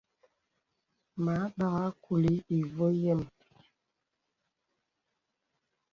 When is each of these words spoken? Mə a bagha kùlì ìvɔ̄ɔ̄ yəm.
Mə 1.23 1.33
a 1.43 1.45
bagha 1.57 1.87
kùlì 2.03 2.33
ìvɔ̄ɔ̄ 2.57 2.89
yəm. 3.01 3.21